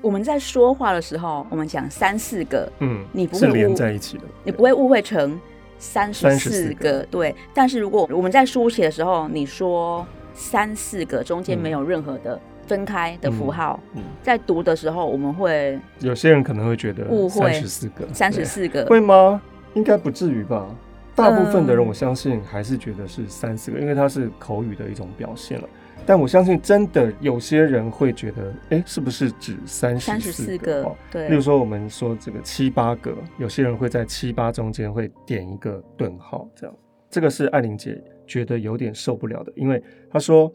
[0.00, 5.38] 我们在说话的时候，我们讲三四个，嗯，你不会是连在一起的，你不会误会成
[5.78, 7.36] 三十四个，对。
[7.52, 10.06] 但是如果我们在书写的时候，你说。
[10.34, 19.40] 三四个中间没有任何的分开的符号，嗯嗯、在读的时候我们会有些人可能会觉得误会三十四个，三十四个会吗？
[19.74, 20.66] 应该不至于吧？
[21.14, 25.68] 大部分的人我相信还是觉得是三四个，因为它是口语的一种表现了。
[26.04, 30.90] 但我相信真的有些人会觉得，哎、欸，是不是指三十四个？
[31.10, 36.74] 对，例如说我们说这个七八个，有些人会在七八中间会点一个顿号，这样。
[37.08, 38.02] 这个是爱玲姐
[38.32, 40.50] 觉得有点受不了的，因为他说，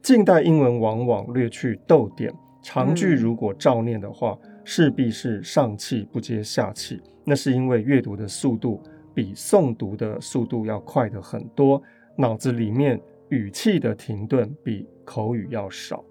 [0.00, 7.02] 近代英文往往略去逗点，长句如果照念的话，势必是上气不接下气。
[7.24, 8.80] 那是因为阅读的速度
[9.12, 11.82] 比诵读的速度要快得很多，
[12.16, 13.00] 脑子里面
[13.30, 16.04] 语气的停顿比口语要少。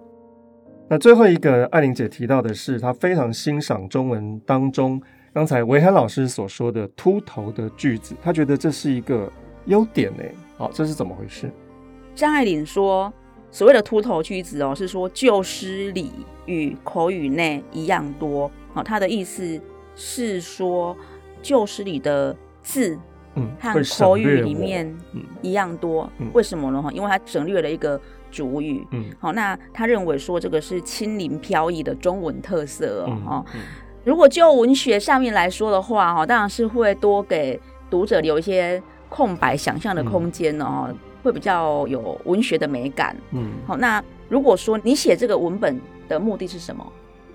[0.90, 5.02] 那最后一个，艾琳姐提到的是，她非常欣赏中文当中
[5.34, 9.32] 刚才维涵老师所说的秃头的句子，她觉得这是一个
[9.68, 10.24] 优点呢。
[10.58, 11.52] 好，这是怎么回事？
[12.14, 13.12] 张爱玲说，
[13.52, 16.12] 所谓的秃头句子哦，是说旧诗里
[16.46, 18.50] 与口语内一样多。
[18.74, 19.62] 好，她的意思
[19.96, 20.96] 是说，
[21.42, 22.98] 旧诗里的字。
[23.38, 24.98] 嗯，和口语里面
[25.42, 26.82] 一样多，嗯、为什么呢？
[26.82, 28.00] 哈，因为他省略了一个
[28.32, 28.88] 主语。
[28.92, 33.44] 嗯，好，那他认为说这个是轻灵飘逸的中文特色哦。
[34.06, 43.16] 如果就文学上面来说的话，哈，当然是会多给读者留一些空白想象的空间哦，嗯、会比较有文学的美感。
[43.32, 46.86] 嗯，好，那如果说你写这个文本的目的是什么？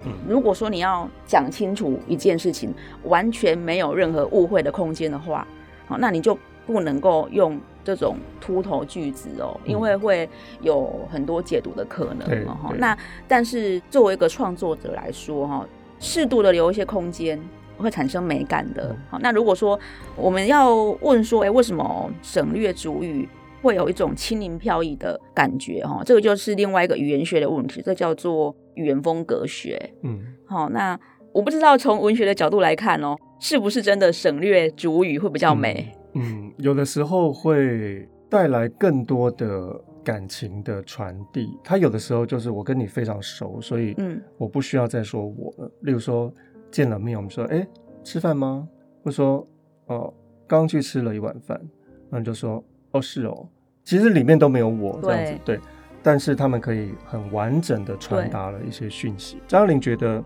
[0.04, 2.72] 嗯，如果说你要讲清楚一件事情，
[3.04, 5.46] 完全没有任何误会的空间的话。
[5.86, 10.28] 好那你就不能够用这种秃头句子哦，因为会
[10.60, 12.72] 有很多解读的可能哈。
[12.78, 12.96] 那
[13.26, 15.66] 但是作为一个创作者来说哈，
[15.98, 17.40] 适度的留一些空间
[17.80, 18.94] 会产生美感的。
[19.08, 19.78] 好，那如果说
[20.16, 23.28] 我们要问说，哎，为什么省略主语
[23.62, 26.02] 会有一种轻盈飘逸的感觉哈？
[26.04, 29.92] 这个就是另外一个语言学的问题，这叫做语言风格学。
[30.02, 30.98] 嗯，好，那
[31.32, 33.16] 我不知道从文学的角度来看哦。
[33.42, 35.90] 是不是真的省略主语会比较美？
[36.12, 39.74] 嗯，嗯，有的时候会带来更多的
[40.04, 41.48] 感情的传递。
[41.64, 45.66] 它有的时候就是我跟你非常熟，所以嗯，我不需要再说我了。
[45.66, 46.30] 嗯、例如说
[46.70, 47.66] 见了面，我们说哎，
[48.04, 48.68] 吃饭吗？
[49.04, 49.46] 或说
[49.86, 50.12] 哦，
[50.46, 51.60] 刚去吃了一碗饭，
[52.08, 52.62] 那你就说
[52.92, 53.48] 哦是哦，
[53.84, 55.62] 其实里面都没有我这样子对，对，
[56.02, 59.38] 但是他们可以很完整的传达了一些讯息。
[59.46, 60.22] 张爱玲觉得。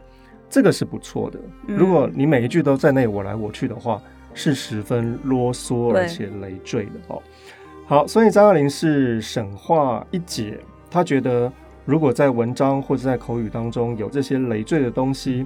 [0.47, 1.41] 这个是不错的。
[1.67, 4.01] 如果你每一句都在那我来我去的话，
[4.35, 7.21] 是十分啰嗦而且累赘的哦。
[7.87, 11.53] 好，所以张爱玲是省话一姐，她觉得
[11.85, 15.45] 如果在文章或者在口语当中有这些累赘的东西，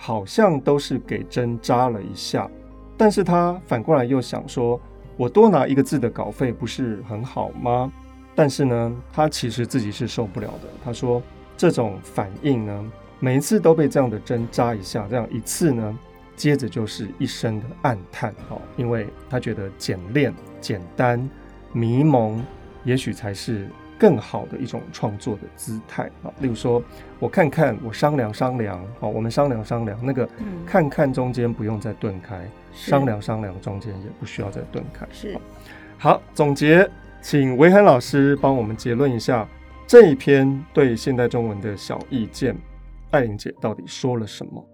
[0.00, 2.50] 好像都是给针扎了一下。
[2.96, 4.80] 但是他反过来又想说，
[5.16, 7.92] 我多拿一个字的稿费不是很好吗？
[8.34, 10.68] 但是呢，他其实自己是受不了的。
[10.82, 11.22] 他说
[11.56, 12.92] 这种反应呢。
[13.22, 15.98] 每一次都被这样的针扎一下，这样一次呢，
[16.34, 21.28] 接着就是一声的暗叹哦，因为他觉得简练、简单、
[21.70, 22.42] 迷蒙，
[22.82, 23.68] 也许才是
[24.00, 26.32] 更好的一种创作的姿态啊。
[26.40, 26.82] 例如说，
[27.18, 30.26] 我看看，我商量商量，好，我们商量商量，那个
[30.66, 32.40] 看看中间不用再顿开，
[32.72, 35.06] 商量商量中间也不需要再顿开。
[35.12, 35.38] 是，
[35.98, 36.90] 好，总结，
[37.20, 39.46] 请维涵老师帮我们结论一下
[39.86, 42.56] 这一篇对现代中文的小意见。
[43.10, 44.64] 艾琳姐到底说了什么？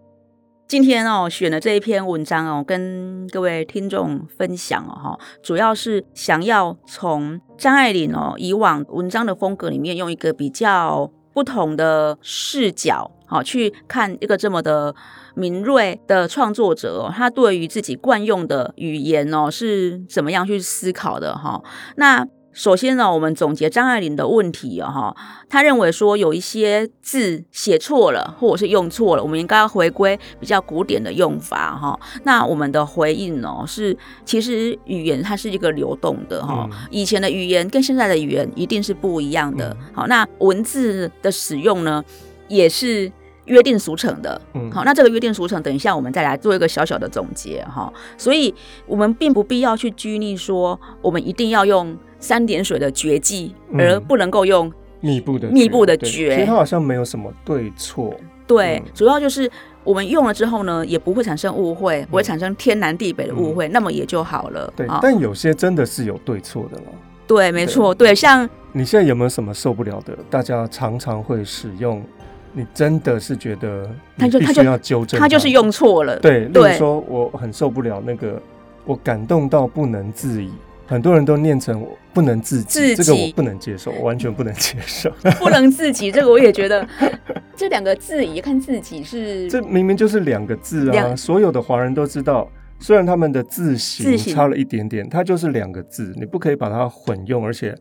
[0.68, 14.92] 今天哦，选了这一篇文章哦，跟各位听众分享哦，哈，主要是想要从张爱玲哦以往文章的风格里面，用一个比较不同的视角，好去看一个这么的
[15.36, 21.62] 敏锐的创作者哦，他对于自己惯用的语言哦是怎么样去思考的哈？
[21.94, 22.26] 那。
[22.56, 32.00] 首先呢，我们总结张爱玲的问题哦，哈，他认为说有一些字写错了，或者是用错了，我们应该要回归比较古典的用法，哈。
[32.24, 33.94] 那我们的回应呢，是
[34.24, 36.66] 其实语言它是一个流动的，哈。
[36.90, 42.02] 以前的语言跟现在的语言一定是不一样的，好，那文字的使用呢，
[42.48, 43.12] 也是
[43.44, 47.92] 约定俗成的，嗯好，那这个约定俗成，等一下我们再来做一个小小的总结，哈。
[48.16, 48.54] 所以
[48.86, 51.94] 我们并不必要去拘泥说，我们一定要用。
[52.18, 56.34] 三点水的绝技，而不能够用密布的密布的绝。
[56.34, 58.14] 其实它好像没有什么对错。
[58.46, 59.50] 对，主要就是
[59.82, 64.72] 我们用了之后呢，也不会产生误会，不会产生天南地北的误会，那么也就好了。
[64.76, 66.84] 对，但有些真的是有对错的了。
[67.26, 70.16] 对，没错，对，像你现在有没有什么受不了的？
[70.30, 72.00] 大家常常会使用，
[72.52, 76.16] 你真的是觉得他就他就要纠正，他就是用错了。
[76.20, 78.40] 对，例如说我很受不了那个，
[78.84, 80.52] 我感动到不能自已。
[80.86, 85.10] 很多人都念成我不能自己，自己这个我不能接受，我完全不能接受。
[85.38, 86.86] 不能自己，这个我也觉得，
[87.56, 91.14] 这两个字也看自己是，这明明就是两个字啊！
[91.16, 97.74] 所有的华人都知道，虽然他们的字形差了一点点，它就是两个字，你不可以把它混用，而且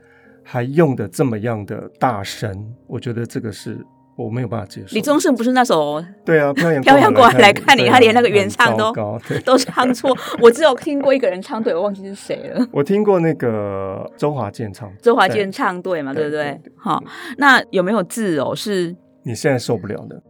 [0.43, 2.73] 还用的这么样的大声。
[2.87, 3.77] 我觉得这个是。
[4.15, 4.93] 我没有办法接受。
[4.95, 8.93] 李宗盛不是那首对啊， 飘洋过海来看你，他连那个原唱都
[9.43, 10.15] 都唱错。
[10.39, 12.65] 我只有听过一个人唱对，我忘记是谁了。
[12.71, 16.59] 我听过那个周华健唱，周华健唱对嘛，对不对？
[16.77, 17.03] 好，
[17.37, 18.55] 那有没有字哦？
[18.55, 20.21] 是你现在受不了的，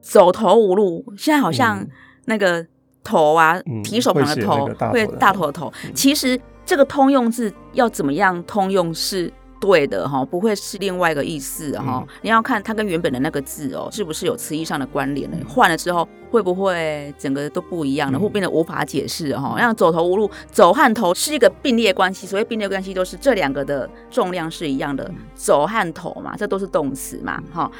[0.00, 1.04] 走投无路。
[1.16, 1.84] 现在好像
[2.26, 2.64] 那个
[3.02, 5.72] 头啊，提手旁的头会大头的头。
[5.94, 9.32] 其实这个通用字要怎么样通用是？
[9.62, 12.04] 对的哈，不会是另外一个意思哈。
[12.20, 15.36] 你要看它跟原本的那个字哦，是不是有词义上的关联呢？
[15.48, 19.56] 换了之后会不会整个都不一样了，会变得无法解释哈？
[19.56, 27.70] 像走投无路，走和头是一个并列关系，所谓并列关系都是这两个的重量是一样的，走和头嘛，这都是动词嘛哈。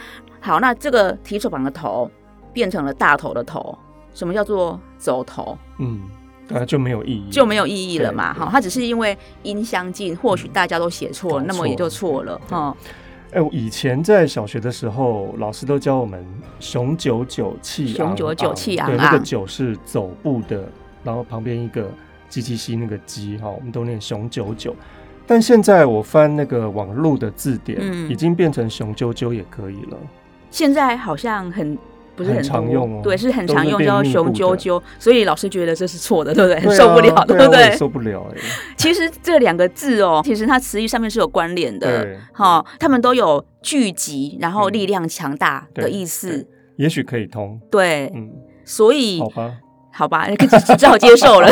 [0.41, 2.09] 好，那这个提手旁的头
[2.53, 3.77] 变成了大头的头，
[4.15, 5.59] 什么叫做走头？
[5.81, 6.01] 嗯。
[6.53, 8.33] 啊，就没有意义，就没有意义了嘛。
[8.33, 12.41] 哈，它只是因为音相近，或许大家都写错那么也就错了。
[12.49, 12.77] 哈，
[13.33, 16.25] 哎、欸，以前在小学的时候，老师都教我们
[16.61, 18.97] “雄九九，气昂昂”，雄九九，气昂昂。
[18.97, 20.69] 对，那个“赳”是走步的，
[21.03, 21.91] 然后旁边一个
[22.29, 24.77] “鸡鸡西”那个“鸡”哈，我们都念“雄九九”。
[25.27, 29.97] 但现在我翻那个网络的字典，嗯、已经变成“雄赳赳”也可以了。
[30.51, 31.79] 现在好像很。
[32.15, 36.77] 不是很，很常用哦，对，是很常用，叫雄赳赳，所以老师觉得这是错的，对不对？
[36.77, 37.77] 受不了，对不对？
[37.77, 38.41] 受不了哎。
[38.77, 46.47] 其实这两个字哦，其实它词义上面是有关联的，哈，他们都有聚集，然后力量强大的意思，
[46.77, 47.61] 也许可以通。
[47.71, 48.31] 对，嗯，
[48.65, 49.53] 所以好吧，
[49.93, 50.29] 好吧，
[50.79, 51.49] 只好接受了。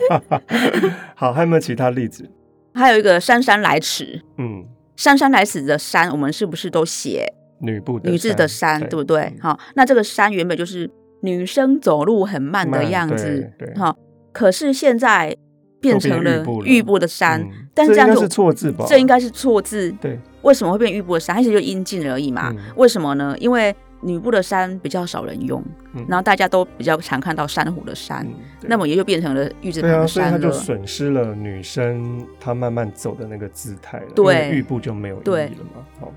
[1.16, 2.28] 好，还有没有其他例子？
[2.74, 4.64] 还有一个姗姗来迟，嗯，
[4.96, 7.32] 姗姗来迟的姗，我们是不是都写？
[7.60, 9.32] 女部女字的山，对不对？
[9.40, 10.90] 好，那这个山原本就是
[11.22, 13.96] 女生走路很慢的样子，好，
[14.32, 15.36] 可是现在
[15.80, 18.84] 变成了玉部的山，但是这样是错字吧？
[18.88, 20.18] 这应该是错字，对。
[20.42, 21.36] 为什么会变玉部的山？
[21.36, 22.50] 其实就音近而已嘛。
[22.76, 23.36] 为什么呢？
[23.38, 25.62] 因为女部的山比较少人用，
[26.08, 28.26] 然后大家都比较常看到珊瑚的山，
[28.62, 30.38] 那么也就变成了玉字旁的山了。
[30.38, 34.06] 所以它就损失了女生她慢慢走的那个姿态了。
[34.14, 35.84] 对，玉部就没有意义了嘛。
[36.00, 36.10] 好。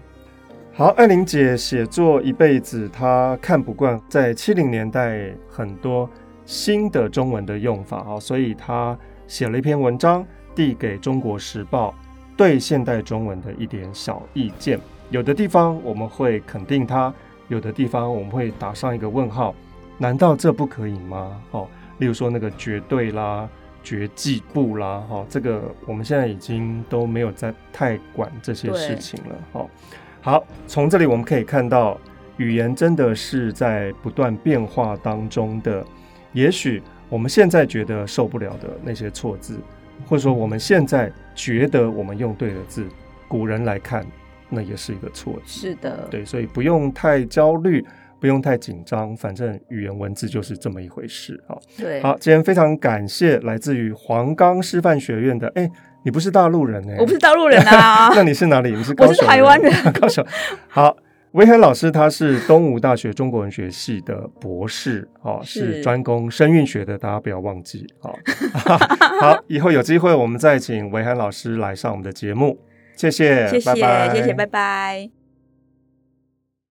[0.76, 6.10] 好，艾玲姐写作一辈子，她看不惯在七零年代很多
[6.48, 8.98] 新的中文的用法啊，所以她
[9.28, 11.92] 写了一篇文章递给《中国时报》，
[12.36, 14.80] 对现代中文的一点小意见。
[15.12, 17.14] 有的地方我们会肯定它，
[17.50, 19.54] 有的地方我们会打上一个问号。
[20.00, 21.40] 难道这不可以吗？
[21.52, 21.68] 哦，
[22.00, 23.48] 例如说那个绝对啦、
[23.84, 29.68] 绝技部啦，哈，这个我们现在已经都没有在太管这些事情了，哈。
[30.24, 32.00] 好，从这里我们可以看到，
[32.38, 35.86] 语言真的是在不断变化当中的。
[36.32, 39.60] 也许我们现在觉得受不了的那些错字，
[40.08, 42.88] 或者说我们现在觉得我们用对的字，
[43.28, 44.08] 古人来看，
[44.50, 45.68] 那也是一个错字。
[45.68, 47.86] 是的，对，所以不用太焦虑，
[48.18, 51.38] 不用太紧张，反正语言文字就是这么一回事。
[51.50, 55.70] 啊，对，好，今天非常感谢来自于黄冈师范学院的，哎。
[56.04, 58.72] 你不是大陆人哎、欸，我不是大陆人啊， 那你是哪里？
[58.72, 58.94] 你是？
[58.98, 60.26] 我是台湾人， 高雄。
[60.68, 60.96] 好，
[61.32, 67.88] 维涵老师他是东吴大学中国文学系的博士，哦，是专攻声韵学的，大家不要忘记。
[68.00, 68.16] 好，
[69.20, 72.60] 好，以后有机会我们再请维涵老师来上我们的节目，
[72.96, 75.23] 谢谢，谢谢，拜拜谢谢，拜拜。